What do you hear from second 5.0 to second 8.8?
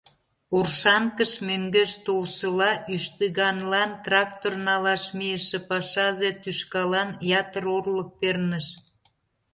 мийыше пашазе тӱшкалан ятыр орлык перныш.